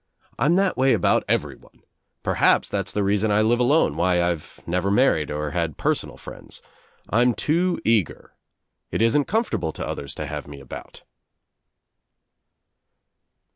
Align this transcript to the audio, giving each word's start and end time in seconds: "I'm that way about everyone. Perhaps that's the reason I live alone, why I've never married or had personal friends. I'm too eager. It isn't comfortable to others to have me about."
"I'm 0.39 0.55
that 0.55 0.77
way 0.77 0.93
about 0.93 1.23
everyone. 1.27 1.83
Perhaps 2.23 2.69
that's 2.69 2.91
the 2.91 3.03
reason 3.03 3.29
I 3.29 3.43
live 3.43 3.59
alone, 3.59 3.95
why 3.95 4.19
I've 4.19 4.59
never 4.65 4.89
married 4.89 5.29
or 5.29 5.51
had 5.51 5.77
personal 5.77 6.17
friends. 6.17 6.59
I'm 7.11 7.35
too 7.35 7.79
eager. 7.85 8.33
It 8.89 9.03
isn't 9.03 9.25
comfortable 9.25 9.71
to 9.73 9.87
others 9.87 10.15
to 10.15 10.25
have 10.25 10.47
me 10.47 10.59
about." 10.59 11.03